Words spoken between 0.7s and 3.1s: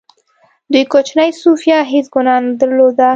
دې کوچنۍ سوفیا هېڅ ګناه نه درلوده